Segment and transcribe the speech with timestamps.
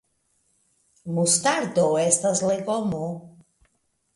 [1.17, 3.03] Mustardo estas legomo.